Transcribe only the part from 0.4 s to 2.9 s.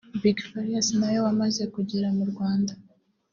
Farious na we wamaze kugera mu Rwanda